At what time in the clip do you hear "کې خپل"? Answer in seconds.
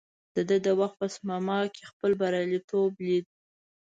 1.73-2.11